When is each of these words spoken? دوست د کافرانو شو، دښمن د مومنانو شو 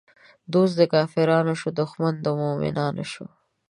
دوست 0.53 0.73
د 0.77 0.81
کافرانو 0.93 1.53
شو، 1.59 1.69
دښمن 1.79 2.13
د 2.21 2.27
مومنانو 2.39 3.03
شو 3.11 3.25